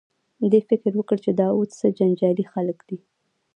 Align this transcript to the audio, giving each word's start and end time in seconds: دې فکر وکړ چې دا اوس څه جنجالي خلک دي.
دې 0.51 0.59
فکر 0.69 0.91
وکړ 0.95 1.17
چې 1.25 1.31
دا 1.39 1.47
اوس 1.57 1.69
څه 1.79 1.87
جنجالي 1.97 2.45
خلک 2.53 2.77
دي. 2.89 2.97